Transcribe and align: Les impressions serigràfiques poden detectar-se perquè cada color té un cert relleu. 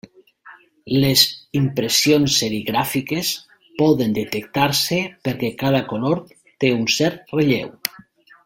Les 1.01 1.25
impressions 1.59 2.37
serigràfiques 2.43 3.29
poden 3.83 4.17
detectar-se 4.19 5.01
perquè 5.29 5.55
cada 5.63 5.85
color 5.95 6.27
té 6.45 6.77
un 6.83 6.93
cert 6.99 7.35
relleu. 7.39 7.71